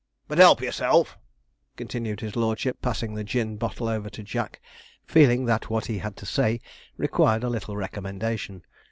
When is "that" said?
5.45-5.69